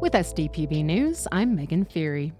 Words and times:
With 0.00 0.14
SDPB 0.14 0.84
News, 0.84 1.28
I'm 1.30 1.54
Megan 1.54 1.84
Feary. 1.84 2.32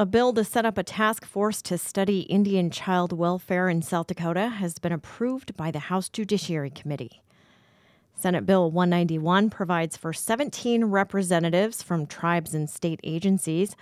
A 0.00 0.06
bill 0.06 0.32
to 0.32 0.42
set 0.42 0.64
up 0.64 0.78
a 0.78 0.82
task 0.82 1.24
force 1.24 1.60
to 1.62 1.78
study 1.78 2.20
Indian 2.20 2.70
child 2.70 3.12
welfare 3.12 3.68
in 3.68 3.82
South 3.82 4.08
Dakota 4.08 4.48
has 4.48 4.78
been 4.78 4.92
approved 4.92 5.56
by 5.56 5.70
the 5.70 5.78
House 5.78 6.08
Judiciary 6.08 6.70
Committee. 6.70 7.22
Senate 8.14 8.46
Bill 8.46 8.70
191 8.70 9.48
provides 9.48 9.96
for 9.96 10.12
17 10.12 10.86
representatives 10.86 11.82
from 11.82 12.06
tribes 12.06 12.52
and 12.52 12.68
state 12.68 12.98
agencies 13.04 13.76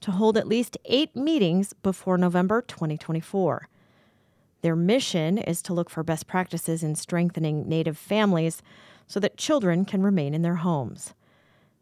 to 0.00 0.12
hold 0.12 0.38
at 0.38 0.48
least 0.48 0.78
eight 0.86 1.14
meetings 1.14 1.74
before 1.82 2.16
November 2.16 2.62
2024. 2.62 3.68
Their 4.62 4.76
mission 4.76 5.38
is 5.38 5.60
to 5.62 5.74
look 5.74 5.90
for 5.90 6.02
best 6.02 6.26
practices 6.26 6.82
in 6.82 6.94
strengthening 6.94 7.68
Native 7.68 7.98
families 7.98 8.62
so 9.08 9.20
that 9.20 9.36
children 9.36 9.84
can 9.84 10.02
remain 10.02 10.34
in 10.34 10.42
their 10.42 10.56
homes. 10.56 11.14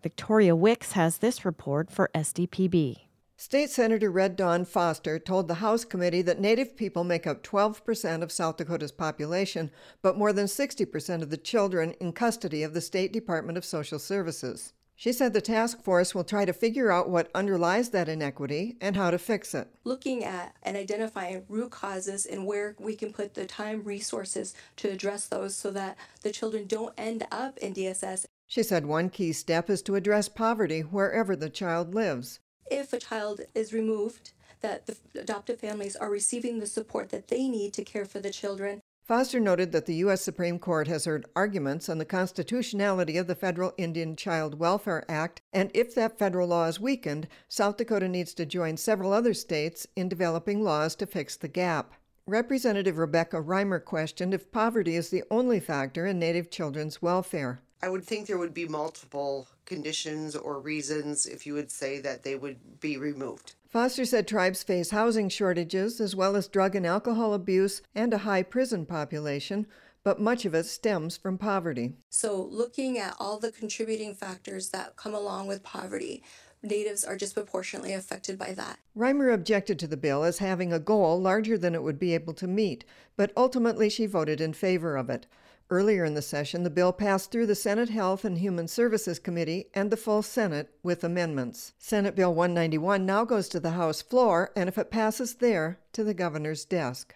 Victoria 0.03 0.57
Wicks 0.57 0.93
has 0.93 1.19
this 1.19 1.45
report 1.45 1.91
for 1.91 2.11
SDPB. 2.15 3.03
State 3.37 3.71
Senator 3.71 4.11
Red 4.11 4.37
Dawn 4.37 4.65
Foster 4.65 5.19
told 5.19 5.49
the 5.49 5.55
House 5.55 5.85
committee 5.85 6.23
that 6.23 6.41
Native 6.41 6.77
people 6.77 7.05
make 7.05 7.27
up 7.27 7.43
12% 7.43 8.23
of 8.23 8.33
South 8.33 8.57
Dakota's 8.57 8.93
population, 8.93 9.71
but 10.03 10.19
more 10.19 10.33
than 10.33 10.47
60% 10.47 11.23
of 11.23 11.31
the 11.31 11.39
children 11.39 11.93
in 12.01 12.13
custody 12.13 12.63
of 12.63 12.75
the 12.75 12.83
State 12.83 13.13
Department 13.13 13.57
of 13.57 13.65
Social 13.65 13.99
Services. 13.99 14.73
She 15.01 15.15
said 15.15 15.33
the 15.33 15.41
task 15.41 15.83
force 15.83 16.15
will 16.15 16.25
try 16.25 16.45
to 16.45 16.53
figure 16.53 16.93
out 16.93 17.09
what 17.09 17.31
underlies 17.35 17.89
that 17.89 18.07
inequity 18.07 18.77
and 18.83 18.97
how 18.97 19.11
to 19.11 19.17
fix 19.17 19.55
it. 19.55 19.69
Looking 19.83 20.23
at 20.23 20.55
and 20.63 20.77
identifying 20.77 21.47
root 21.49 21.71
causes 21.71 22.27
and 22.27 22.45
where 22.45 22.77
we 22.79 22.97
can 22.97 23.11
put 23.11 23.33
the 23.33 23.47
time 23.47 23.83
resources 23.83 24.55
to 24.77 24.91
address 24.91 25.27
those 25.27 25.57
so 25.57 25.71
that 25.71 25.97
the 26.21 26.31
children 26.31 26.67
don't 26.67 26.93
end 26.99 27.27
up 27.33 27.57
in 27.59 27.73
DSS. 27.73 28.27
She 28.47 28.63
said 28.63 28.85
one 28.85 29.09
key 29.09 29.33
step 29.33 29.71
is 29.71 29.81
to 29.83 29.95
address 29.95 30.29
poverty 30.29 30.83
wherever 30.83 31.35
the 31.35 31.49
child 31.49 31.95
lives 31.95 32.41
if 32.71 32.93
a 32.93 32.99
child 32.99 33.41
is 33.55 33.73
removed, 33.73 34.33
that 34.61 34.87
the 34.87 34.97
adoptive 35.19 35.59
families 35.59 35.97
are 35.97 36.11
receiving 36.11 36.59
the 36.59 36.67
support 36.67 37.09
that 37.11 37.29
they 37.29 37.49
need 37.49 37.73
to 37.75 37.85
care 37.85 38.05
for 38.05 38.21
the 38.21 38.31
children. 38.31 38.81
Foster 39.11 39.41
noted 39.41 39.73
that 39.73 39.87
the 39.87 39.97
U.S. 39.97 40.23
Supreme 40.23 40.61
Court 40.61 40.87
has 40.87 41.05
heard 41.05 41.27
arguments 41.35 41.89
on 41.89 41.99
the 41.99 42.05
constitutionality 42.05 43.17
of 43.17 43.27
the 43.27 43.35
Federal 43.35 43.73
Indian 43.77 44.15
Child 44.15 44.61
Welfare 44.61 45.05
Act, 45.09 45.43
and 45.53 45.69
if 45.75 45.97
that 45.97 46.17
federal 46.17 46.47
law 46.47 46.67
is 46.67 46.79
weakened, 46.79 47.27
South 47.49 47.77
Dakota 47.77 48.07
needs 48.07 48.35
to 48.35 48.47
join 48.47 48.77
several 48.77 49.13
other 49.13 49.35
states 49.35 49.85
in 49.97 50.09
developing 50.09 50.63
laws 50.63 50.95
to 50.95 51.07
fix 51.07 51.35
the 51.35 51.49
gap. 51.49 51.95
Representative 52.25 52.99
Rebecca 52.99 53.43
Reimer 53.43 53.85
questioned 53.85 54.33
if 54.33 54.53
poverty 54.53 54.95
is 54.95 55.11
the 55.11 55.25
only 55.29 55.59
factor 55.59 56.07
in 56.07 56.21
Native 56.21 56.49
children's 56.49 57.03
welfare. 57.03 57.63
I 57.83 57.89
would 57.89 58.05
think 58.05 58.29
there 58.29 58.39
would 58.39 58.55
be 58.55 58.69
multiple 58.69 59.49
conditions 59.67 60.37
or 60.37 60.61
reasons 60.61 61.27
if 61.27 61.49
you 61.49 61.55
would 61.55 61.73
say 61.73 61.99
that 61.99 62.23
they 62.23 62.37
would 62.37 62.79
be 62.79 62.97
removed. 62.97 63.57
Foster 63.71 64.05
said 64.05 64.27
tribes 64.27 64.65
face 64.65 64.91
housing 64.91 65.29
shortages 65.29 66.01
as 66.01 66.17
well 66.17 66.35
as 66.35 66.49
drug 66.49 66.75
and 66.75 66.85
alcohol 66.85 67.33
abuse 67.33 67.83
and 67.95 68.13
a 68.13 68.19
high 68.19 68.43
prison 68.43 68.85
population, 68.85 69.65
but 70.03 70.21
much 70.21 70.45
of 70.45 70.55
it 70.55 70.67
stems 70.67 71.17
from 71.17 71.39
poverty. 71.39 71.93
So, 72.09 72.49
looking 72.51 72.99
at 72.99 73.15
all 73.21 73.39
the 73.39 73.53
contributing 73.53 74.17
factors 74.17 74.71
that 74.71 74.97
come 74.97 75.15
along 75.15 75.47
with 75.47 75.63
poverty, 75.63 76.25
Natives 76.63 77.05
are 77.05 77.17
disproportionately 77.17 77.95
affected 77.95 78.39
by 78.39 78.53
that. 78.53 78.79
Reimer 78.95 79.33
objected 79.33 79.79
to 79.79 79.87
the 79.87 79.97
bill 79.97 80.25
as 80.25 80.39
having 80.39 80.73
a 80.73 80.79
goal 80.79 81.19
larger 81.19 81.57
than 81.57 81.75
it 81.75 81.83
would 81.83 81.99
be 81.99 82.13
able 82.13 82.35
to 82.35 82.47
meet, 82.47 82.85
but 83.17 83.33
ultimately 83.35 83.89
she 83.89 84.05
voted 84.05 84.43
in 84.43 84.53
favor 84.53 84.97
of 84.97 85.09
it. 85.09 85.27
Earlier 85.73 86.05
in 86.05 86.15
the 86.15 86.23
session, 86.23 86.65
the 86.65 86.71
bill 86.71 86.93
passed 86.93 87.31
through 87.31 87.47
the 87.47 87.55
Senate 87.55 87.91
Health 87.91 88.25
and 88.25 88.39
Human 88.39 88.67
Services 88.67 89.21
Committee 89.21 89.67
and 89.73 89.89
the 89.89 89.97
full 89.97 90.21
Senate 90.21 90.75
with 90.83 91.05
amendments. 91.05 91.75
Senate 91.79 92.17
Bill 92.17 92.35
191 92.35 93.07
now 93.07 93.25
goes 93.25 93.49
to 93.51 93.61
the 93.61 93.71
House 93.71 94.03
floor, 94.03 94.51
and 94.57 94.69
if 94.69 94.77
it 94.77 94.91
passes 94.91 95.37
there, 95.37 95.79
to 95.93 96.03
the 96.03 96.13
governor's 96.13 96.65
desk. 96.65 97.15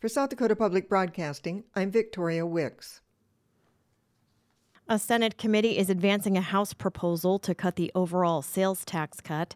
For 0.00 0.08
South 0.08 0.30
Dakota 0.30 0.56
Public 0.56 0.88
Broadcasting, 0.88 1.62
I'm 1.76 1.92
Victoria 1.92 2.44
Wicks. 2.44 3.02
A 4.88 4.98
Senate 4.98 5.38
committee 5.38 5.78
is 5.78 5.88
advancing 5.88 6.36
a 6.36 6.40
House 6.40 6.74
proposal 6.74 7.38
to 7.38 7.54
cut 7.54 7.76
the 7.76 7.92
overall 7.94 8.42
sales 8.42 8.84
tax 8.84 9.20
cut. 9.20 9.54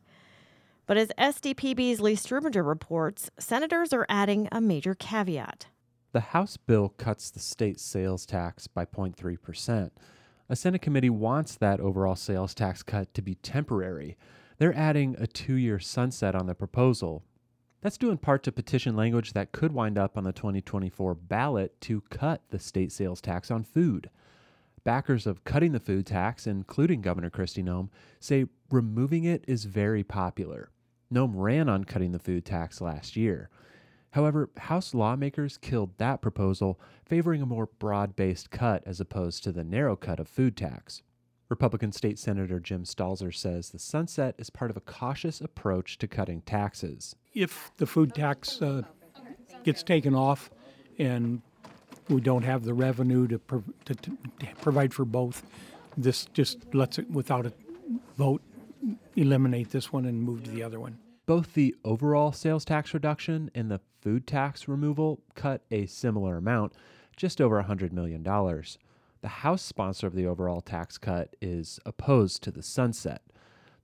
But 0.86 0.96
as 0.96 1.08
SDPB's 1.18 2.00
Lee 2.00 2.14
Strubinger 2.14 2.64
reports, 2.64 3.28
senators 3.40 3.92
are 3.92 4.06
adding 4.08 4.48
a 4.52 4.60
major 4.60 4.94
caveat. 4.94 5.66
The 6.12 6.20
House 6.20 6.56
bill 6.56 6.90
cuts 6.90 7.30
the 7.30 7.40
state 7.40 7.80
sales 7.80 8.24
tax 8.24 8.66
by 8.66 8.84
0.3%. 8.84 9.90
A 10.48 10.56
Senate 10.56 10.80
committee 10.80 11.10
wants 11.10 11.56
that 11.56 11.80
overall 11.80 12.16
sales 12.16 12.54
tax 12.54 12.82
cut 12.82 13.12
to 13.14 13.22
be 13.22 13.34
temporary. 13.34 14.16
They're 14.58 14.76
adding 14.76 15.16
a 15.18 15.26
two 15.26 15.54
year 15.54 15.78
sunset 15.78 16.34
on 16.34 16.46
the 16.46 16.54
proposal. 16.54 17.24
That's 17.82 17.98
due 17.98 18.10
in 18.10 18.18
part 18.18 18.42
to 18.44 18.52
petition 18.52 18.96
language 18.96 19.32
that 19.32 19.52
could 19.52 19.72
wind 19.72 19.98
up 19.98 20.16
on 20.16 20.24
the 20.24 20.32
2024 20.32 21.14
ballot 21.14 21.80
to 21.82 22.00
cut 22.02 22.42
the 22.50 22.58
state 22.58 22.92
sales 22.92 23.20
tax 23.20 23.50
on 23.50 23.64
food. 23.64 24.08
Backers 24.84 25.26
of 25.26 25.44
cutting 25.44 25.72
the 25.72 25.80
food 25.80 26.06
tax, 26.06 26.46
including 26.46 27.02
Governor 27.02 27.30
Kristi 27.30 27.62
Noem, 27.62 27.88
say 28.20 28.46
removing 28.70 29.24
it 29.24 29.44
is 29.48 29.64
very 29.64 30.04
popular. 30.04 30.70
Noem 31.12 31.32
ran 31.34 31.68
on 31.68 31.84
cutting 31.84 32.12
the 32.12 32.18
food 32.18 32.44
tax 32.44 32.80
last 32.80 33.16
year. 33.16 33.50
However, 34.12 34.48
House 34.56 34.94
lawmakers 34.94 35.58
killed 35.58 35.98
that 35.98 36.22
proposal, 36.22 36.80
favoring 37.04 37.42
a 37.42 37.46
more 37.46 37.66
broad 37.78 38.16
based 38.16 38.50
cut 38.50 38.82
as 38.86 39.00
opposed 39.00 39.44
to 39.44 39.52
the 39.52 39.64
narrow 39.64 39.96
cut 39.96 40.18
of 40.18 40.28
food 40.28 40.56
tax. 40.56 41.02
Republican 41.48 41.92
State 41.92 42.18
Senator 42.18 42.58
Jim 42.58 42.84
Stalzer 42.84 43.32
says 43.34 43.70
the 43.70 43.78
sunset 43.78 44.34
is 44.38 44.50
part 44.50 44.70
of 44.70 44.76
a 44.76 44.80
cautious 44.80 45.40
approach 45.40 45.98
to 45.98 46.08
cutting 46.08 46.40
taxes. 46.40 47.14
If 47.34 47.70
the 47.76 47.86
food 47.86 48.14
tax 48.14 48.60
uh, 48.60 48.82
gets 49.62 49.82
taken 49.82 50.14
off 50.14 50.50
and 50.98 51.42
we 52.08 52.20
don't 52.20 52.42
have 52.42 52.64
the 52.64 52.74
revenue 52.74 53.28
to, 53.28 53.40
to, 53.84 53.94
to 53.94 54.16
provide 54.60 54.92
for 54.92 55.04
both, 55.04 55.42
this 55.96 56.26
just 56.32 56.74
lets 56.74 56.98
it, 56.98 57.10
without 57.10 57.46
a 57.46 57.52
vote, 58.16 58.42
eliminate 59.14 59.70
this 59.70 59.92
one 59.92 60.04
and 60.04 60.22
move 60.22 60.44
to 60.44 60.50
the 60.50 60.62
other 60.62 60.80
one. 60.80 60.98
Both 61.26 61.54
the 61.54 61.74
overall 61.84 62.32
sales 62.32 62.64
tax 62.64 62.94
reduction 62.94 63.50
and 63.54 63.70
the 63.70 63.80
food 64.06 64.24
tax 64.24 64.68
removal 64.68 65.20
cut 65.34 65.62
a 65.72 65.84
similar 65.86 66.36
amount, 66.36 66.72
just 67.16 67.40
over 67.40 67.60
$100 67.60 67.90
million. 67.90 68.22
The 68.22 69.28
House 69.28 69.62
sponsor 69.62 70.06
of 70.06 70.14
the 70.14 70.28
overall 70.28 70.60
tax 70.60 70.96
cut 70.96 71.34
is 71.42 71.80
opposed 71.84 72.40
to 72.44 72.52
the 72.52 72.62
sunset. 72.62 73.22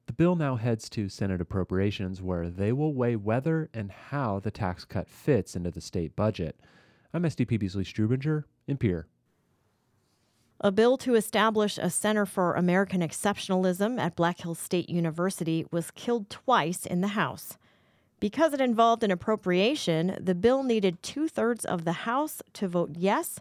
The 0.07 0.13
bill 0.13 0.37
now 0.37 0.55
heads 0.55 0.89
to 0.91 1.09
Senate 1.09 1.41
Appropriations, 1.41 2.23
where 2.23 2.49
they 2.49 2.71
will 2.71 2.95
weigh 2.95 3.17
whether 3.17 3.69
and 3.75 3.91
how 3.91 4.39
the 4.39 4.53
tax 4.53 4.85
cut 4.85 5.09
fits 5.09 5.57
into 5.57 5.73
the 5.73 5.81
state 5.81 6.15
budget. 6.15 6.61
I'm 7.13 7.25
SDPB's 7.25 7.75
Lee 7.75 7.83
Strubinger 7.83 8.45
in 8.69 8.77
Pierre. 8.77 9.09
A 10.61 10.71
bill 10.71 10.97
to 10.99 11.17
establish 11.17 11.79
a 11.79 11.91
Center 11.91 12.27
for 12.27 12.55
American 12.55 13.01
Exceptionalism 13.01 13.99
at 13.99 14.15
Black 14.15 14.43
Hills 14.43 14.61
State 14.61 14.89
University 14.89 15.67
was 15.73 15.91
killed 15.91 16.31
twice 16.31 16.87
in 16.87 17.01
the 17.01 17.09
House. 17.09 17.59
Because 18.23 18.55
it 18.55 18.61
involved 18.61 19.03
an 19.03 19.11
appropriation, 19.11 20.17
the 20.17 20.37
bill 20.37 20.63
needed 20.63 21.03
two 21.03 21.27
thirds 21.27 21.65
of 21.65 21.85
the 21.85 22.07
House 22.07 22.41
to 22.53 22.69
vote 22.69 22.91
yes, 22.97 23.41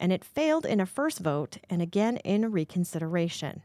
and 0.00 0.10
it 0.10 0.24
failed 0.24 0.64
in 0.64 0.80
a 0.80 0.86
first 0.86 1.18
vote 1.18 1.58
and 1.68 1.82
again 1.82 2.16
in 2.16 2.50
reconsideration. 2.50 3.60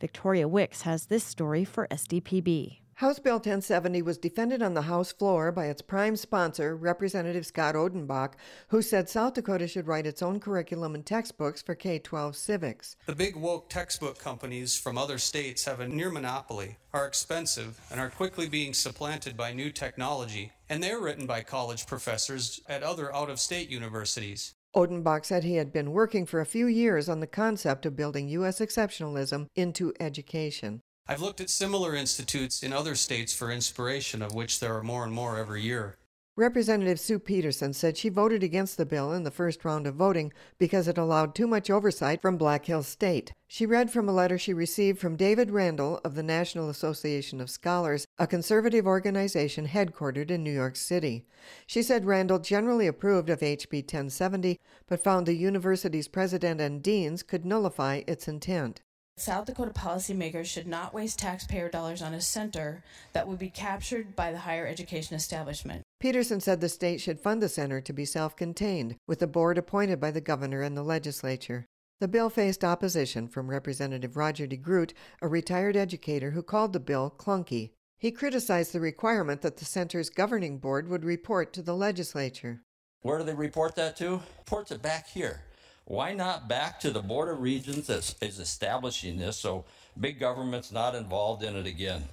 Victoria 0.00 0.48
Wicks 0.48 0.82
has 0.82 1.06
this 1.06 1.22
story 1.22 1.64
for 1.64 1.86
SDPB. 1.88 2.78
House 3.02 3.18
Bill 3.18 3.38
1070 3.38 4.00
was 4.02 4.16
defended 4.16 4.62
on 4.62 4.74
the 4.74 4.82
House 4.82 5.10
floor 5.10 5.50
by 5.50 5.66
its 5.66 5.82
prime 5.82 6.14
sponsor, 6.14 6.76
Representative 6.76 7.44
Scott 7.44 7.74
Odenbach, 7.74 8.34
who 8.68 8.80
said 8.80 9.08
South 9.08 9.34
Dakota 9.34 9.66
should 9.66 9.88
write 9.88 10.06
its 10.06 10.22
own 10.22 10.38
curriculum 10.38 10.94
and 10.94 11.04
textbooks 11.04 11.60
for 11.60 11.74
K 11.74 11.98
12 11.98 12.36
civics. 12.36 12.94
The 13.06 13.16
big 13.16 13.34
woke 13.34 13.68
textbook 13.68 14.20
companies 14.20 14.78
from 14.78 14.96
other 14.96 15.18
states 15.18 15.64
have 15.64 15.80
a 15.80 15.88
near 15.88 16.12
monopoly, 16.12 16.76
are 16.92 17.04
expensive, 17.04 17.80
and 17.90 17.98
are 17.98 18.08
quickly 18.08 18.48
being 18.48 18.72
supplanted 18.72 19.36
by 19.36 19.52
new 19.52 19.72
technology, 19.72 20.52
and 20.68 20.80
they're 20.80 21.00
written 21.00 21.26
by 21.26 21.42
college 21.42 21.88
professors 21.88 22.60
at 22.68 22.84
other 22.84 23.12
out 23.12 23.30
of 23.30 23.40
state 23.40 23.68
universities. 23.68 24.54
Odenbach 24.76 25.24
said 25.24 25.42
he 25.42 25.56
had 25.56 25.72
been 25.72 25.90
working 25.90 26.24
for 26.24 26.40
a 26.40 26.46
few 26.46 26.68
years 26.68 27.08
on 27.08 27.18
the 27.18 27.26
concept 27.26 27.84
of 27.84 27.96
building 27.96 28.28
U.S. 28.28 28.60
exceptionalism 28.60 29.48
into 29.56 29.92
education. 29.98 30.82
I've 31.08 31.20
looked 31.20 31.40
at 31.40 31.50
similar 31.50 31.96
institutes 31.96 32.62
in 32.62 32.72
other 32.72 32.94
states 32.94 33.34
for 33.34 33.50
inspiration, 33.50 34.22
of 34.22 34.34
which 34.34 34.60
there 34.60 34.76
are 34.76 34.84
more 34.84 35.04
and 35.04 35.12
more 35.12 35.36
every 35.36 35.60
year. 35.60 35.96
Representative 36.36 36.98
Sue 36.98 37.18
Peterson 37.18 37.74
said 37.74 37.98
she 37.98 38.08
voted 38.08 38.42
against 38.42 38.78
the 38.78 38.86
bill 38.86 39.12
in 39.12 39.22
the 39.22 39.30
first 39.30 39.66
round 39.66 39.86
of 39.86 39.96
voting 39.96 40.32
because 40.56 40.88
it 40.88 40.96
allowed 40.96 41.34
too 41.34 41.46
much 41.46 41.68
oversight 41.68 42.22
from 42.22 42.38
Black 42.38 42.64
Hills 42.64 42.86
State. 42.86 43.34
She 43.48 43.66
read 43.66 43.90
from 43.90 44.08
a 44.08 44.12
letter 44.12 44.38
she 44.38 44.54
received 44.54 44.98
from 44.98 45.16
David 45.16 45.50
Randall 45.50 46.00
of 46.04 46.14
the 46.14 46.22
National 46.22 46.70
Association 46.70 47.38
of 47.38 47.50
Scholars, 47.50 48.06
a 48.18 48.26
conservative 48.26 48.86
organization 48.86 49.66
headquartered 49.66 50.30
in 50.30 50.42
New 50.42 50.52
York 50.52 50.76
City. 50.76 51.26
She 51.66 51.82
said 51.82 52.06
Randall 52.06 52.38
generally 52.38 52.86
approved 52.86 53.28
of 53.28 53.40
HB 53.40 53.82
1070, 53.82 54.58
but 54.86 55.04
found 55.04 55.26
the 55.26 55.34
university's 55.34 56.08
president 56.08 56.60
and 56.60 56.82
deans 56.82 57.22
could 57.22 57.44
nullify 57.44 58.02
its 58.06 58.26
intent. 58.26 58.80
South 59.22 59.46
Dakota 59.46 59.70
policymakers 59.70 60.46
should 60.46 60.66
not 60.66 60.92
waste 60.92 61.20
taxpayer 61.20 61.68
dollars 61.68 62.02
on 62.02 62.12
a 62.12 62.20
center 62.20 62.82
that 63.12 63.28
would 63.28 63.38
be 63.38 63.50
captured 63.50 64.16
by 64.16 64.32
the 64.32 64.38
higher 64.38 64.66
education 64.66 65.14
establishment. 65.14 65.84
Peterson 66.00 66.40
said 66.40 66.60
the 66.60 66.68
state 66.68 67.00
should 67.00 67.20
fund 67.20 67.40
the 67.40 67.48
center 67.48 67.80
to 67.80 67.92
be 67.92 68.04
self 68.04 68.34
contained, 68.34 68.96
with 69.06 69.22
a 69.22 69.28
board 69.28 69.58
appointed 69.58 70.00
by 70.00 70.10
the 70.10 70.20
governor 70.20 70.62
and 70.62 70.76
the 70.76 70.82
legislature. 70.82 71.66
The 72.00 72.08
bill 72.08 72.30
faced 72.30 72.64
opposition 72.64 73.28
from 73.28 73.48
Representative 73.48 74.16
Roger 74.16 74.48
DeGroot, 74.48 74.92
a 75.20 75.28
retired 75.28 75.76
educator 75.76 76.32
who 76.32 76.42
called 76.42 76.72
the 76.72 76.80
bill 76.80 77.14
clunky. 77.16 77.70
He 78.00 78.10
criticized 78.10 78.72
the 78.72 78.80
requirement 78.80 79.42
that 79.42 79.58
the 79.58 79.64
center's 79.64 80.10
governing 80.10 80.58
board 80.58 80.88
would 80.88 81.04
report 81.04 81.52
to 81.52 81.62
the 81.62 81.76
legislature. 81.76 82.62
Where 83.02 83.18
do 83.18 83.24
they 83.24 83.34
report 83.34 83.76
that 83.76 83.96
to? 83.98 84.22
Reports 84.40 84.72
it 84.72 84.82
back 84.82 85.06
here. 85.06 85.42
Why 85.84 86.14
not 86.14 86.48
back 86.48 86.78
to 86.80 86.90
the 86.90 87.02
Board 87.02 87.28
of 87.28 87.40
Regents 87.40 87.88
that 87.88 88.14
is 88.20 88.38
establishing 88.38 89.18
this 89.18 89.36
so 89.36 89.64
big 89.98 90.20
government's 90.20 90.70
not 90.70 90.94
involved 90.94 91.42
in 91.42 91.56
it 91.56 91.66
again? 91.66 92.04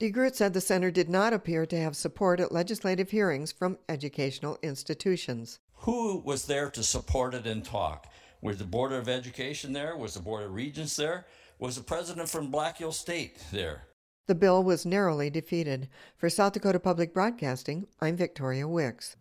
DeGroot 0.00 0.34
said 0.34 0.54
the 0.54 0.60
center 0.60 0.90
did 0.90 1.08
not 1.08 1.32
appear 1.32 1.66
to 1.66 1.78
have 1.78 1.96
support 1.96 2.40
at 2.40 2.52
legislative 2.52 3.10
hearings 3.10 3.52
from 3.52 3.78
educational 3.88 4.58
institutions. 4.62 5.58
Who 5.82 6.18
was 6.24 6.46
there 6.46 6.70
to 6.70 6.82
support 6.82 7.34
it 7.34 7.46
and 7.46 7.64
talk? 7.64 8.06
Was 8.40 8.58
the 8.58 8.64
Board 8.64 8.92
of 8.92 9.08
Education 9.08 9.72
there? 9.72 9.96
Was 9.96 10.14
the 10.14 10.20
Board 10.20 10.44
of 10.44 10.54
Regents 10.54 10.96
there? 10.96 11.26
Was 11.58 11.76
the 11.76 11.82
president 11.82 12.28
from 12.28 12.50
Black 12.50 12.78
Hill 12.78 12.92
State 12.92 13.38
there? 13.52 13.82
The 14.26 14.34
bill 14.34 14.62
was 14.62 14.86
narrowly 14.86 15.30
defeated. 15.30 15.88
For 16.16 16.30
South 16.30 16.52
Dakota 16.52 16.78
Public 16.78 17.12
Broadcasting, 17.12 17.88
I'm 18.00 18.16
Victoria 18.16 18.68
Wicks. 18.68 19.16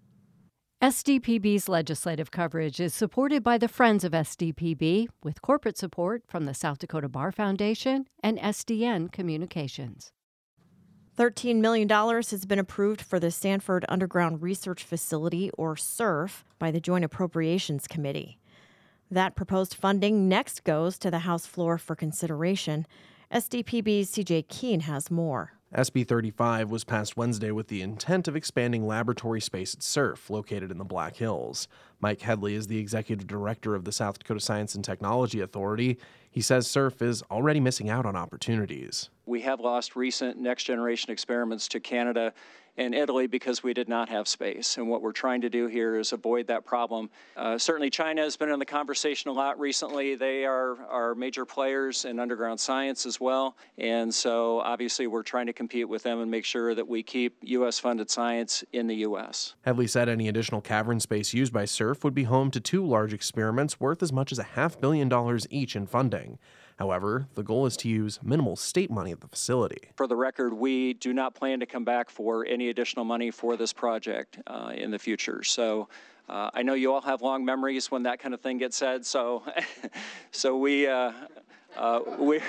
SDPB's 0.82 1.68
legislative 1.68 2.30
coverage 2.30 2.80
is 2.80 2.94
supported 2.94 3.44
by 3.44 3.58
the 3.58 3.68
Friends 3.68 4.04
of 4.04 4.12
SDPB 4.12 5.08
with 5.24 5.42
corporate 5.42 5.76
support 5.76 6.22
from 6.28 6.46
the 6.46 6.54
South 6.54 6.78
Dakota 6.78 7.10
Bar 7.10 7.32
Foundation 7.32 8.06
and 8.22 8.38
SDN 8.38 9.12
Communications. 9.12 10.12
$13 11.18 11.56
million 11.56 11.90
has 11.90 12.46
been 12.46 12.60
approved 12.60 13.02
for 13.02 13.20
the 13.20 13.32
Sanford 13.32 13.86
Underground 13.90 14.44
Research 14.44 14.84
Facility, 14.84 15.50
or 15.58 15.76
SURF, 15.76 16.46
by 16.60 16.70
the 16.70 16.80
Joint 16.80 17.04
Appropriations 17.04 17.88
Committee. 17.88 18.38
That 19.10 19.36
proposed 19.36 19.74
funding 19.74 20.30
next 20.30 20.64
goes 20.64 21.00
to 21.00 21.10
the 21.10 21.20
House 21.20 21.48
floor 21.48 21.80
for 21.80 21.96
consideration. 21.96 22.86
SDPB's 23.34 24.12
CJ 24.12 24.48
Keene 24.48 24.82
has 24.82 25.10
more. 25.10 25.57
SB 25.76 26.08
35 26.08 26.72
was 26.72 26.86
passed 26.86 27.18
Wednesday 27.18 27.52
with 27.52 27.68
the 27.68 27.82
intent 27.82 28.30
of 28.30 28.38
expanding 28.38 28.88
laboratory 28.88 29.42
space 29.42 29.74
at 29.74 29.84
SURF, 29.84 30.30
located 30.30 30.72
in 30.72 30.78
the 30.78 30.86
Black 30.86 31.18
Hills. 31.18 31.68
Mike 32.00 32.22
Headley 32.22 32.54
is 32.54 32.68
the 32.68 32.78
executive 32.78 33.28
director 33.28 33.76
of 33.76 33.84
the 33.84 33.92
South 33.92 34.20
Dakota 34.20 34.40
Science 34.40 34.76
and 34.76 34.84
Technology 34.84 35.42
Authority. 35.42 35.98
He 36.30 36.42
says 36.42 36.68
SURF 36.68 37.02
is 37.02 37.24
already 37.32 37.60
missing 37.60 37.90
out 37.90 38.06
on 38.06 38.16
opportunities. 38.16 39.10
We 39.26 39.42
have 39.42 39.60
lost 39.60 39.96
recent 39.96 40.38
next 40.38 40.66
generation 40.66 41.12
experiments 41.12 41.68
to 41.70 41.80
Canada 41.80 42.34
and 42.78 42.94
Italy 42.94 43.28
because 43.28 43.64
we 43.64 43.74
did 43.74 43.90
not 43.90 44.08
have 44.10 44.28
space. 44.28 44.78
And 44.78 44.88
what 44.88 45.02
we're 45.02 45.12
trying 45.12 45.42
to 45.42 45.50
do 45.50 45.68
here 45.68 45.98
is 45.98 46.14
avoid 46.14 46.48
that 46.48 46.64
problem. 46.66 47.10
Uh, 47.36 47.58
certainly, 47.58 47.90
China 47.90 48.22
has 48.22 48.38
been 48.38 48.50
in 48.50 48.60
the 48.60 48.66
conversation 48.66 49.30
a 49.30 49.34
lot 49.34 49.60
recently. 49.60 50.16
They 50.16 50.46
are 50.46 50.78
our 50.86 51.16
major 51.16 51.46
players 51.46 52.06
in 52.06 52.20
underground 52.20 52.60
science 52.60 53.06
as 53.06 53.20
well. 53.20 53.58
And 53.78 54.14
so, 54.14 54.60
obviously, 54.60 55.08
we're 55.08 55.24
trying 55.24 55.48
to 55.48 55.54
compete 55.54 55.90
with 55.90 56.04
them 56.04 56.22
and 56.22 56.30
make 56.30 56.46
sure 56.46 56.76
that 56.76 56.88
we 56.88 57.02
keep 57.02 57.38
U.S. 57.42 57.80
funded 57.80 58.10
science 58.10 58.64
in 58.74 58.86
the 58.88 58.96
U.S. 58.98 59.56
Headley 59.64 59.88
said 59.88 60.08
any 60.08 60.28
additional 60.28 60.62
cavern 60.62 61.00
space 61.00 61.34
used 61.34 61.52
by 61.52 61.66
SURF 61.66 61.87
would 61.96 62.14
be 62.14 62.24
home 62.24 62.52
to 62.52 62.60
two 62.60 62.86
large 62.86 63.14
experiments 63.14 63.80
worth 63.80 64.02
as 64.02 64.12
much 64.12 64.32
as 64.32 64.40
a 64.40 64.44
half 64.44 64.80
billion 64.80 65.10
dollars 65.10 65.48
each 65.50 65.76
in 65.76 65.86
funding. 65.86 66.40
However, 66.78 67.28
the 67.34 67.44
goal 67.44 67.66
is 67.66 67.76
to 67.78 67.90
use 67.90 68.20
minimal 68.22 68.56
state 68.56 68.92
money 68.92 69.12
at 69.12 69.22
the 69.22 69.28
facility. 69.28 69.90
For 69.96 70.08
the 70.08 70.16
record, 70.16 70.54
we 70.54 70.94
do 70.94 71.14
not 71.14 71.34
plan 71.34 71.60
to 71.60 71.66
come 71.66 71.84
back 71.84 72.10
for 72.10 72.46
any 72.46 72.70
additional 72.70 73.04
money 73.04 73.32
for 73.32 73.58
this 73.58 73.74
project 73.74 74.40
uh, 74.48 74.74
in 74.76 74.92
the 74.92 75.00
future. 75.00 75.44
So 75.44 75.90
uh, 76.30 76.52
I 76.54 76.62
know 76.62 76.74
you 76.76 76.94
all 76.94 77.02
have 77.02 77.22
long 77.22 77.44
memories 77.44 77.90
when 77.90 78.04
that 78.04 78.20
kind 78.20 78.34
of 78.34 78.42
thing 78.42 78.60
gets 78.60 78.78
said. 78.78 79.06
So, 79.06 79.44
so 80.32 80.58
we. 80.58 80.88
Uh, 80.88 81.12
uh, 81.78 82.00
we, 82.20 82.40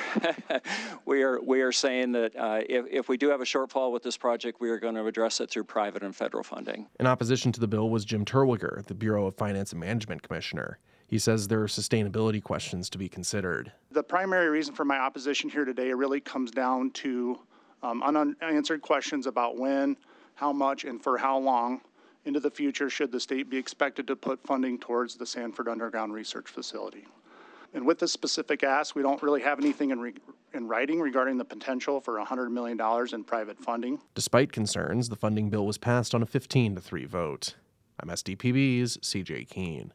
we, 1.05 1.23
are, 1.23 1.41
we 1.43 1.61
are 1.61 1.73
saying 1.73 2.13
that 2.13 2.35
uh, 2.37 2.61
if, 2.69 2.87
if 2.91 3.09
we 3.09 3.17
do 3.17 3.29
have 3.29 3.41
a 3.41 3.45
shortfall 3.45 3.93
with 3.93 4.03
this 4.03 4.17
project, 4.17 4.61
we 4.61 4.71
are 4.71 4.79
going 4.79 4.95
to 4.95 5.07
address 5.07 5.41
it 5.41 5.51
through 5.51 5.65
private 5.65 6.03
and 6.03 6.15
federal 6.15 6.43
funding. 6.43 6.87
In 6.99 7.07
opposition 7.07 7.53
to 7.53 7.61
the 7.61 7.69
bill 7.69 7.91
was 7.91 8.05
Jim 8.05 8.25
Terwilliger, 8.25 8.85
the 8.87 8.95
Bureau 8.95 9.27
of 9.27 9.35
Finance 9.35 9.73
and 9.73 9.81
Management 9.81 10.23
Commissioner. 10.23 10.79
He 11.07 11.19
says 11.19 11.49
there 11.49 11.63
are 11.63 11.69
sustainability 11.69 12.43
questions 12.43 12.91
to 12.91 12.99
be 12.99 13.09
considered. 13.09 13.73
The 13.91 14.03
primary 14.03 14.49
reason 14.49 14.75
for 14.75 14.85
my 14.85 14.99
opposition 14.99 15.49
here 15.49 15.65
today 15.65 15.93
really 15.93 16.21
comes 16.21 16.51
down 16.51 16.91
to 16.93 17.39
um, 17.83 18.03
unanswered 18.03 18.83
questions 18.83 19.27
about 19.27 19.57
when, 19.57 19.97
how 20.35 20.53
much, 20.53 20.85
and 20.85 21.03
for 21.03 21.17
how 21.17 21.39
long 21.39 21.81
into 22.25 22.41
the 22.41 22.51
future 22.51 22.91
should 22.91 23.11
the 23.11 23.21
state 23.21 23.49
be 23.49 23.57
expected 23.57 24.07
to 24.07 24.17
put 24.17 24.43
funding 24.47 24.79
towards 24.79 25.17
the 25.17 25.25
Sanford 25.25 25.67
Underground 25.67 26.13
Research 26.13 26.49
Facility. 26.49 27.07
And 27.75 27.87
with 27.87 27.99
this 27.99 28.13
specific 28.13 28.63
ask, 28.63 28.95
we 28.95 29.03
don't 29.03 29.23
really 29.23 29.43
have 29.43 29.59
anything 29.59 29.91
in, 29.91 30.01
re- 30.01 30.15
in 30.55 30.67
writing 30.67 31.01
regarding 31.01 31.37
the 31.37 31.45
potential 31.45 32.01
for 32.01 32.15
$100 32.15 32.51
million 32.51 32.79
in 33.13 33.25
private 33.25 33.59
funding. 33.59 34.01
Despite 34.15 34.53
concerns, 34.53 35.09
the 35.09 35.17
funding 35.17 35.51
bill 35.51 35.67
was 35.67 35.79
passed 35.79 36.15
on 36.15 36.23
a 36.23 36.27
15 36.27 36.77
to 36.77 36.81
3 36.81 37.05
vote. 37.05 37.57
I'm 38.01 38.09
SDPB's 38.09 38.99
CJ 38.99 39.49
Keene. 39.49 39.93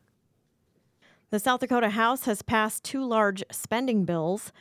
The 1.29 1.39
South 1.39 1.61
Dakota 1.61 1.89
House 1.89 2.25
has 2.25 2.43
passed 2.43 2.83
two 2.83 3.03
large 3.03 3.43
spending 3.51 4.05
bills. 4.05 4.51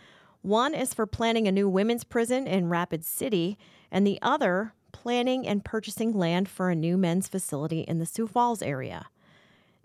One 0.40 0.74
is 0.74 0.94
for 0.94 1.06
planning 1.06 1.46
a 1.46 1.52
new 1.52 1.68
women's 1.68 2.02
prison 2.02 2.46
in 2.46 2.70
Rapid 2.70 3.04
City, 3.04 3.58
and 3.90 4.06
the 4.06 4.18
other, 4.22 4.72
planning 4.90 5.46
and 5.46 5.64
purchasing 5.64 6.12
land 6.12 6.48
for 6.48 6.70
a 6.70 6.74
new 6.74 6.96
men's 6.96 7.28
facility 7.28 7.80
in 7.80 7.98
the 7.98 8.06
Sioux 8.06 8.26
Falls 8.26 8.62
area. 8.62 9.06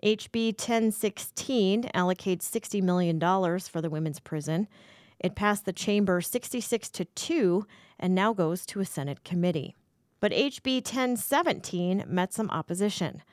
HB 0.04 0.54
1016 0.60 1.84
allocates 1.96 2.44
$60 2.44 2.84
million 2.84 3.20
for 3.20 3.82
the 3.82 3.90
women's 3.90 4.20
prison. 4.20 4.68
It 5.20 5.36
passed 5.36 5.66
the 5.66 5.74
chamber 5.74 6.22
66 6.22 6.90
to 6.90 7.06
2 7.06 7.66
and 8.00 8.14
now 8.14 8.34
goes 8.34 8.66
to 8.68 8.80
a 8.80 8.86
Senate 8.86 9.24
committee. 9.24 9.76
But 10.20 10.32
HB 10.32 10.78
1017 10.78 12.04
met 12.08 12.34
some 12.34 12.50
opposition. 12.52 13.24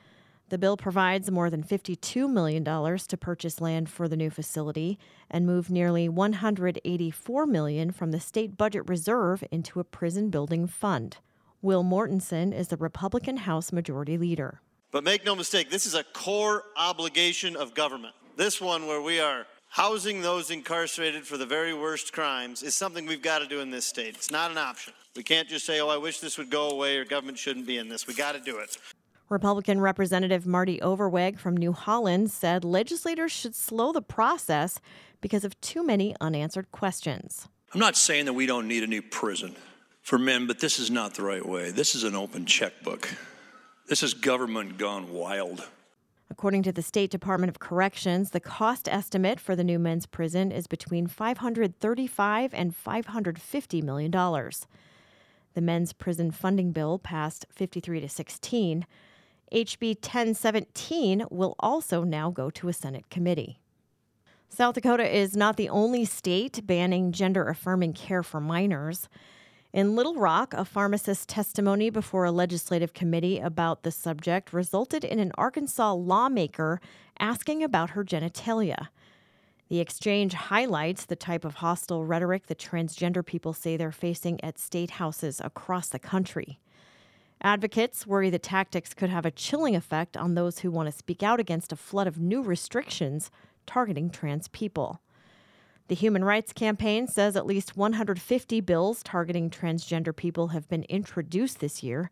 The 0.49 0.57
bill 0.59 0.77
provides 0.77 1.31
more 1.31 1.49
than 1.49 1.63
$52 1.63 2.29
million 2.29 2.63
to 2.63 3.17
purchase 3.17 3.59
land 3.59 3.89
for 3.89 4.07
the 4.07 4.17
new 4.17 4.29
facility 4.29 4.99
and 5.29 5.45
move 5.45 5.71
nearly 5.71 6.07
184 6.07 7.45
million 7.47 7.91
from 7.91 8.11
the 8.11 8.19
state 8.19 8.55
budget 8.55 8.87
reserve 8.87 9.43
into 9.51 9.79
a 9.79 9.83
prison 9.83 10.29
building 10.29 10.67
fund. 10.67 11.17
Will 11.63 11.83
Mortensen 11.83 12.53
is 12.53 12.67
the 12.67 12.77
Republican 12.77 13.37
House 13.37 13.71
Majority 13.71 14.19
Leader. 14.19 14.61
But 14.91 15.03
make 15.03 15.25
no 15.25 15.35
mistake, 15.35 15.69
this 15.69 15.85
is 15.85 15.95
a 15.95 16.03
core 16.03 16.63
obligation 16.77 17.55
of 17.55 17.73
government. 17.73 18.13
This 18.37 18.61
one, 18.61 18.87
where 18.87 19.01
we 19.01 19.19
are 19.19 19.45
housing 19.69 20.21
those 20.21 20.51
incarcerated 20.51 21.25
for 21.25 21.37
the 21.37 21.45
very 21.45 21.73
worst 21.73 22.13
crimes, 22.13 22.63
is 22.63 22.75
something 22.75 23.05
we've 23.05 23.21
got 23.21 23.39
to 23.39 23.47
do 23.47 23.59
in 23.59 23.71
this 23.71 23.85
state. 23.85 24.15
It's 24.15 24.31
not 24.31 24.51
an 24.51 24.57
option. 24.57 24.93
We 25.15 25.23
can't 25.23 25.47
just 25.47 25.65
say, 25.65 25.79
oh, 25.79 25.87
I 25.87 25.97
wish 25.97 26.19
this 26.19 26.37
would 26.37 26.49
go 26.49 26.69
away 26.69 26.97
or 26.97 27.05
government 27.05 27.37
shouldn't 27.37 27.67
be 27.67 27.77
in 27.77 27.89
this. 27.89 28.07
We 28.07 28.13
got 28.13 28.33
to 28.33 28.39
do 28.39 28.59
it. 28.59 28.77
Republican 29.29 29.81
Representative 29.81 30.45
Marty 30.45 30.79
Overweg 30.79 31.39
from 31.39 31.57
New 31.57 31.71
Holland 31.71 32.29
said 32.29 32.63
legislators 32.63 33.31
should 33.31 33.55
slow 33.55 33.91
the 33.91 34.01
process 34.01 34.79
because 35.19 35.43
of 35.43 35.59
too 35.61 35.83
many 35.83 36.15
unanswered 36.21 36.71
questions. 36.71 37.47
I'm 37.73 37.79
not 37.79 37.95
saying 37.97 38.25
that 38.25 38.33
we 38.33 38.45
don't 38.45 38.67
need 38.67 38.83
a 38.83 38.87
new 38.87 39.01
prison 39.01 39.55
for 40.03 40.19
men, 40.19 40.45
but 40.45 40.59
this 40.59 40.77
is 40.77 40.91
not 40.91 41.15
the 41.15 41.23
right 41.23 41.45
way. 41.45 41.71
This 41.71 41.95
is 41.95 42.03
an 42.03 42.15
open 42.15 42.45
checkbook. 42.45 43.09
This 43.87 44.01
is 44.01 44.15
government 44.15 44.79
gone 44.79 45.13
wild. 45.13 45.67
According 46.31 46.63
to 46.63 46.71
the 46.71 46.81
State 46.81 47.11
Department 47.11 47.51
of 47.51 47.59
Corrections, 47.59 48.31
the 48.31 48.39
cost 48.39 48.89
estimate 48.89 49.39
for 49.39 49.55
the 49.55 49.63
new 49.63 49.77
men's 49.77 50.07
prison 50.07 50.51
is 50.51 50.65
between 50.65 51.05
535 51.05 52.53
and 52.55 52.75
550 52.75 53.81
million 53.83 54.09
dollars. 54.09 54.65
The 55.53 55.61
men's 55.61 55.93
prison 55.93 56.31
funding 56.31 56.71
bill 56.71 56.97
passed 56.97 57.45
53 57.51 57.99
to 57.99 58.09
16. 58.09 58.87
HB 59.53 59.87
1017 59.97 61.25
will 61.29 61.53
also 61.59 62.03
now 62.03 62.31
go 62.31 62.49
to 62.49 62.67
a 62.67 62.73
Senate 62.73 63.11
committee. 63.11 63.59
South 64.49 64.73
Dakota 64.73 65.07
is 65.07 65.37
not 65.37 65.57
the 65.57 65.69
only 65.69 66.05
state 66.05 66.65
banning 66.65 67.11
gender 67.11 67.47
affirming 67.47 67.93
care 67.93 68.23
for 68.23 68.41
minors. 68.41 69.07
In 69.75 69.93
Little 69.93 70.15
Rock, 70.15 70.53
a 70.53 70.63
pharmacist's 70.63 71.25
testimony 71.25 71.89
before 71.89 72.23
a 72.23 72.31
legislative 72.31 72.93
committee 72.93 73.39
about 73.39 73.83
the 73.83 73.91
subject 73.91 74.53
resulted 74.53 75.03
in 75.03 75.19
an 75.19 75.33
Arkansas 75.37 75.91
lawmaker 75.91 76.79
asking 77.19 77.61
about 77.61 77.89
her 77.89 78.05
genitalia. 78.05 78.87
The 79.67 79.81
exchange 79.81 80.33
highlights 80.33 81.03
the 81.03 81.17
type 81.17 81.43
of 81.43 81.55
hostile 81.55 82.05
rhetoric 82.05 82.47
that 82.47 82.57
transgender 82.57 83.25
people 83.25 83.51
say 83.51 83.75
they're 83.75 83.91
facing 83.91 84.41
at 84.41 84.57
state 84.57 84.91
houses 84.91 85.41
across 85.43 85.89
the 85.89 85.99
country. 85.99 86.61
Advocates 87.41 88.07
worry 88.07 88.29
the 88.29 88.39
tactics 88.39 88.93
could 88.93 89.09
have 89.09 89.25
a 89.25 89.29
chilling 89.29 89.75
effect 89.75 90.15
on 90.15 90.35
those 90.35 90.59
who 90.59 90.71
want 90.71 90.87
to 90.87 90.97
speak 90.97 91.21
out 91.21 91.41
against 91.41 91.73
a 91.73 91.75
flood 91.75 92.07
of 92.07 92.17
new 92.17 92.41
restrictions 92.41 93.29
targeting 93.65 94.09
trans 94.09 94.47
people. 94.47 95.01
The 95.87 95.95
Human 95.95 96.23
Rights 96.23 96.51
Campaign 96.51 97.07
says 97.07 97.35
at 97.35 97.45
least 97.45 97.77
150 97.77 98.59
bills 98.61 99.03
targeting 99.03 99.51
transgender 99.51 100.15
people 100.15 100.47
have 100.47 100.67
been 100.67 100.83
introduced 100.83 101.59
this 101.59 101.83
year. 101.83 102.09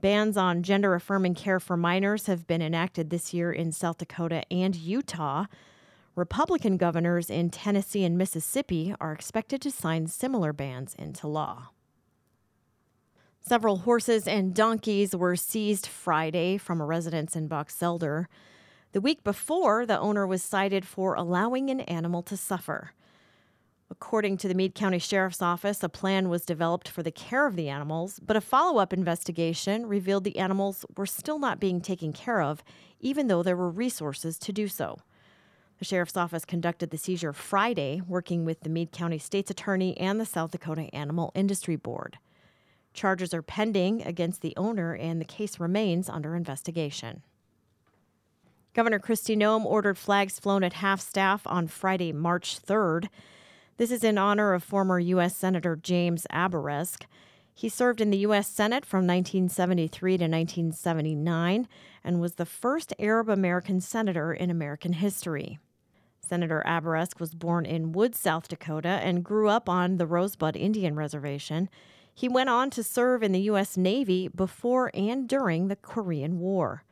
Bans 0.00 0.36
on 0.36 0.62
gender 0.62 0.94
affirming 0.94 1.34
care 1.34 1.58
for 1.58 1.76
minors 1.76 2.26
have 2.26 2.46
been 2.46 2.62
enacted 2.62 3.10
this 3.10 3.34
year 3.34 3.50
in 3.50 3.72
South 3.72 3.98
Dakota 3.98 4.44
and 4.52 4.76
Utah. 4.76 5.46
Republican 6.14 6.76
governors 6.76 7.28
in 7.28 7.50
Tennessee 7.50 8.04
and 8.04 8.16
Mississippi 8.16 8.94
are 9.00 9.12
expected 9.12 9.60
to 9.62 9.70
sign 9.72 10.06
similar 10.06 10.52
bans 10.52 10.94
into 10.94 11.26
law. 11.26 11.70
Several 13.40 13.78
horses 13.78 14.28
and 14.28 14.54
donkeys 14.54 15.14
were 15.14 15.34
seized 15.34 15.86
Friday 15.86 16.56
from 16.56 16.80
a 16.80 16.86
residence 16.86 17.34
in 17.34 17.48
Box 17.48 17.82
Elder. 17.82 18.28
The 18.96 19.02
week 19.02 19.22
before, 19.22 19.84
the 19.84 20.00
owner 20.00 20.26
was 20.26 20.42
cited 20.42 20.86
for 20.86 21.12
allowing 21.12 21.68
an 21.68 21.80
animal 21.80 22.22
to 22.22 22.34
suffer. 22.34 22.92
According 23.90 24.38
to 24.38 24.48
the 24.48 24.54
Meade 24.54 24.74
County 24.74 24.98
Sheriff's 24.98 25.42
Office, 25.42 25.82
a 25.82 25.90
plan 25.90 26.30
was 26.30 26.46
developed 26.46 26.88
for 26.88 27.02
the 27.02 27.10
care 27.10 27.46
of 27.46 27.56
the 27.56 27.68
animals, 27.68 28.18
but 28.24 28.38
a 28.38 28.40
follow 28.40 28.78
up 28.78 28.94
investigation 28.94 29.84
revealed 29.84 30.24
the 30.24 30.38
animals 30.38 30.86
were 30.96 31.04
still 31.04 31.38
not 31.38 31.60
being 31.60 31.82
taken 31.82 32.14
care 32.14 32.40
of, 32.40 32.64
even 32.98 33.26
though 33.26 33.42
there 33.42 33.54
were 33.54 33.68
resources 33.68 34.38
to 34.38 34.50
do 34.50 34.66
so. 34.66 34.96
The 35.78 35.84
Sheriff's 35.84 36.16
Office 36.16 36.46
conducted 36.46 36.88
the 36.88 36.96
seizure 36.96 37.34
Friday, 37.34 38.00
working 38.08 38.46
with 38.46 38.60
the 38.60 38.70
Meade 38.70 38.92
County 38.92 39.18
State's 39.18 39.50
Attorney 39.50 39.94
and 39.98 40.18
the 40.18 40.24
South 40.24 40.52
Dakota 40.52 40.88
Animal 40.94 41.32
Industry 41.34 41.76
Board. 41.76 42.16
Charges 42.94 43.34
are 43.34 43.42
pending 43.42 44.00
against 44.06 44.40
the 44.40 44.54
owner, 44.56 44.94
and 44.94 45.20
the 45.20 45.26
case 45.26 45.60
remains 45.60 46.08
under 46.08 46.34
investigation. 46.34 47.20
Governor 48.76 48.98
Kristi 48.98 49.34
Noem 49.34 49.64
ordered 49.64 49.96
flags 49.96 50.38
flown 50.38 50.62
at 50.62 50.74
half 50.74 51.00
staff 51.00 51.46
on 51.46 51.66
Friday, 51.66 52.12
March 52.12 52.60
3rd. 52.60 53.08
This 53.78 53.90
is 53.90 54.04
in 54.04 54.18
honor 54.18 54.52
of 54.52 54.62
former 54.62 54.98
U.S. 54.98 55.34
Senator 55.34 55.76
James 55.76 56.26
Abourezk. 56.30 57.04
He 57.54 57.70
served 57.70 58.02
in 58.02 58.10
the 58.10 58.18
U.S. 58.18 58.46
Senate 58.48 58.84
from 58.84 59.06
1973 59.06 60.18
to 60.18 60.24
1979 60.24 61.66
and 62.04 62.20
was 62.20 62.34
the 62.34 62.44
first 62.44 62.92
Arab 62.98 63.30
American 63.30 63.80
senator 63.80 64.34
in 64.34 64.50
American 64.50 64.92
history. 64.92 65.58
Senator 66.20 66.62
Abourezk 66.66 67.18
was 67.18 67.32
born 67.32 67.64
in 67.64 67.92
Woods, 67.92 68.18
South 68.18 68.46
Dakota, 68.46 69.00
and 69.02 69.24
grew 69.24 69.48
up 69.48 69.70
on 69.70 69.96
the 69.96 70.06
Rosebud 70.06 70.54
Indian 70.54 70.96
Reservation. 70.96 71.70
He 72.14 72.28
went 72.28 72.50
on 72.50 72.68
to 72.72 72.82
serve 72.82 73.22
in 73.22 73.32
the 73.32 73.40
U.S. 73.40 73.78
Navy 73.78 74.28
before 74.28 74.90
and 74.92 75.26
during 75.26 75.68
the 75.68 75.76
Korean 75.76 76.38
War. 76.38 76.84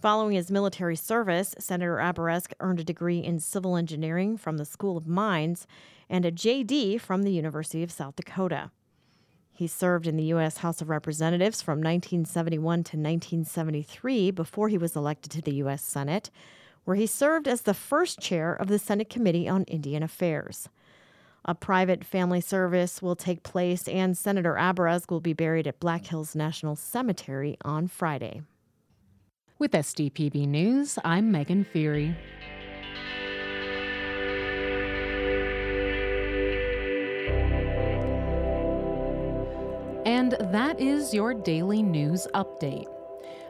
Following 0.00 0.32
his 0.34 0.50
military 0.50 0.96
service, 0.96 1.54
Senator 1.58 1.96
Abourezk 1.96 2.54
earned 2.58 2.80
a 2.80 2.84
degree 2.84 3.18
in 3.18 3.38
civil 3.38 3.76
engineering 3.76 4.38
from 4.38 4.56
the 4.56 4.64
School 4.64 4.96
of 4.96 5.06
Mines 5.06 5.66
and 6.08 6.24
a 6.24 6.32
JD 6.32 6.98
from 7.02 7.22
the 7.22 7.32
University 7.32 7.82
of 7.82 7.92
South 7.92 8.16
Dakota. 8.16 8.70
He 9.52 9.66
served 9.66 10.06
in 10.06 10.16
the 10.16 10.24
U.S. 10.24 10.58
House 10.58 10.80
of 10.80 10.88
Representatives 10.88 11.60
from 11.60 11.80
1971 11.80 12.62
to 12.76 12.96
1973 12.96 14.30
before 14.30 14.70
he 14.70 14.78
was 14.78 14.96
elected 14.96 15.32
to 15.32 15.42
the 15.42 15.56
U.S. 15.56 15.82
Senate, 15.82 16.30
where 16.84 16.96
he 16.96 17.06
served 17.06 17.46
as 17.46 17.60
the 17.60 17.74
first 17.74 18.20
chair 18.20 18.54
of 18.54 18.68
the 18.68 18.78
Senate 18.78 19.10
Committee 19.10 19.50
on 19.50 19.64
Indian 19.64 20.02
Affairs. 20.02 20.70
A 21.44 21.54
private 21.54 22.04
family 22.04 22.40
service 22.40 23.02
will 23.02 23.16
take 23.16 23.42
place, 23.42 23.86
and 23.86 24.16
Senator 24.16 24.56
Abourezk 24.58 25.10
will 25.10 25.20
be 25.20 25.34
buried 25.34 25.66
at 25.66 25.78
Black 25.78 26.06
Hills 26.06 26.34
National 26.34 26.74
Cemetery 26.74 27.58
on 27.66 27.86
Friday. 27.86 28.40
With 29.60 29.72
SDPB 29.72 30.48
News, 30.48 30.98
I'm 31.04 31.30
Megan 31.30 31.64
Feary. 31.64 32.16
And 40.06 40.32
that 40.50 40.80
is 40.80 41.12
your 41.12 41.34
daily 41.34 41.82
news 41.82 42.26
update. 42.32 42.86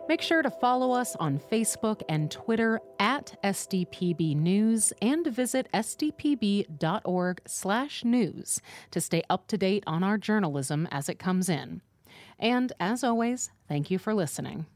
Make 0.09 0.21
sure 0.21 0.43
to 0.43 0.51
follow 0.51 0.91
us 0.91 1.15
on 1.15 1.39
Facebook 1.39 2.03
and 2.09 2.29
Twitter 2.29 2.81
at 2.99 3.39
SDPB 3.45 4.35
News 4.35 4.93
and 5.01 5.25
visit 5.29 5.69
sdpb.org/news 5.73 8.61
to 8.91 9.01
stay 9.01 9.23
up 9.31 9.47
to 9.47 9.57
date 9.57 9.85
on 9.87 10.03
our 10.03 10.19
journalism 10.19 10.89
as 10.91 11.09
it 11.09 11.21
comes 11.21 11.49
in. 11.49 11.83
And 12.37 12.73
as 12.81 13.05
always, 13.05 13.53
thank 13.69 13.93
you 13.93 14.01
for 14.01 14.13
listening. 14.13 14.67